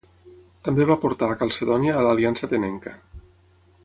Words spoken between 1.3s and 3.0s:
a Calcedònia a l'aliança atenenca.